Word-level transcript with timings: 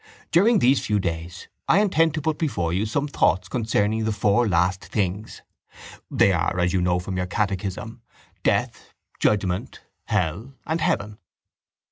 During 0.31 0.57
these 0.57 0.83
few 0.83 0.97
days 0.97 1.47
I 1.67 1.79
intend 1.79 2.15
to 2.15 2.23
put 2.23 2.39
before 2.39 2.73
you 2.73 2.87
some 2.87 3.07
thoughts 3.07 3.47
concerning 3.47 4.03
the 4.03 4.11
four 4.11 4.47
last 4.49 4.83
things. 4.85 5.43
They 6.09 6.31
are, 6.33 6.59
as 6.59 6.73
you 6.73 6.81
know 6.81 6.97
from 6.97 7.17
your 7.17 7.27
catechism, 7.27 8.01
death, 8.41 8.95
judgement, 9.19 9.81
hell 10.05 10.55
and 10.65 10.81
heaven. 10.81 11.19